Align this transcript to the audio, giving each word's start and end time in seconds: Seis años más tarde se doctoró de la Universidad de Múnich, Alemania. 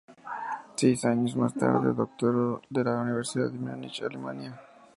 Seis 0.77 1.05
años 1.05 1.35
más 1.35 1.53
tarde 1.53 1.89
se 1.91 1.95
doctoró 1.95 2.59
de 2.71 2.83
la 2.83 2.99
Universidad 3.03 3.51
de 3.51 3.59
Múnich, 3.59 4.01
Alemania. 4.01 4.59